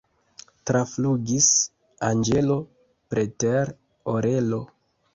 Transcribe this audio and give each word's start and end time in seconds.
Traflugis 0.69 1.51
anĝelo 2.09 2.59
preter 3.13 3.75
orelo. 4.19 4.65